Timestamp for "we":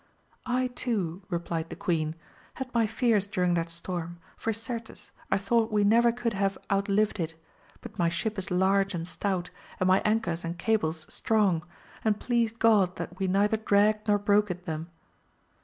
5.71-5.83, 13.19-13.27